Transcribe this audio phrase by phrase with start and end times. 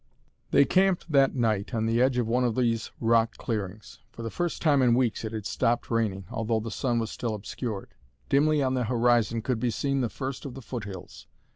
[0.49, 3.99] They camped that "night" on the edge of one of these rock clearings.
[4.09, 7.35] For the first time in weeks it had stopped raining, although the sun was still
[7.35, 7.93] obscured.
[8.27, 11.27] Dimly on the horizon could be seen the first of the foothills.